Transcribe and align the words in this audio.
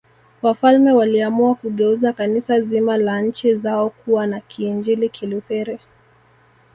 Wafalme 0.41 0.91
waliamua 0.91 1.55
kugeuza 1.55 2.13
Kanisa 2.13 2.61
zima 2.61 2.97
la 2.97 3.21
nchi 3.21 3.55
zao 3.55 3.89
kuwa 3.89 4.27
la 4.27 4.39
Kiinjili 4.39 5.09
Kilutheri 5.09 5.79